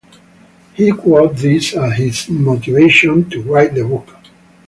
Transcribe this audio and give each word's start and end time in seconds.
He 0.73 0.91
quote 0.93 1.35
this 1.35 1.75
as 1.75 1.95
his 1.95 2.27
motivation 2.29 3.29
to 3.29 3.43
write 3.43 3.75
the 3.75 3.83
book. 3.85 4.07